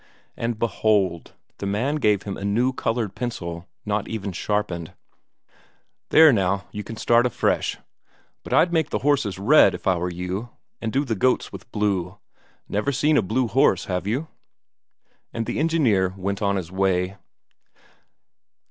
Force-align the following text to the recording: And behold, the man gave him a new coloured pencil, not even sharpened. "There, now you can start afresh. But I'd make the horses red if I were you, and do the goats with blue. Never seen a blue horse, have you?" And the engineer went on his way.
And 0.35 0.57
behold, 0.57 1.35
the 1.59 1.67
man 1.67 1.97
gave 1.97 2.23
him 2.23 2.35
a 2.35 2.43
new 2.43 2.73
coloured 2.73 3.13
pencil, 3.13 3.67
not 3.85 4.07
even 4.07 4.31
sharpened. 4.31 4.93
"There, 6.09 6.33
now 6.33 6.65
you 6.71 6.83
can 6.83 6.97
start 6.97 7.27
afresh. 7.27 7.77
But 8.41 8.51
I'd 8.51 8.73
make 8.73 8.89
the 8.89 8.97
horses 9.05 9.37
red 9.37 9.75
if 9.75 9.85
I 9.85 9.97
were 9.97 10.09
you, 10.09 10.49
and 10.81 10.91
do 10.91 11.05
the 11.05 11.13
goats 11.13 11.51
with 11.51 11.71
blue. 11.71 12.17
Never 12.67 12.91
seen 12.91 13.15
a 13.15 13.21
blue 13.21 13.45
horse, 13.47 13.85
have 13.85 14.07
you?" 14.07 14.27
And 15.33 15.45
the 15.45 15.59
engineer 15.59 16.15
went 16.17 16.41
on 16.41 16.55
his 16.55 16.71
way. 16.71 17.17